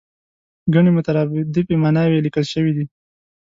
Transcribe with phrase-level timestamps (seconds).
[0.73, 2.85] ګڼې مترادفې ماناوې یې لیکل شوې دي.